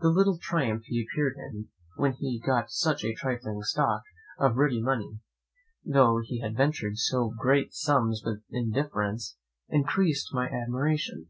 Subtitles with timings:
[0.00, 4.02] The little triumph he appeared in, when he got such a trifling stock
[4.36, 5.20] of ready money,
[5.84, 9.36] though he had ventured so great sums with indifference,
[9.68, 11.28] increased my admiration.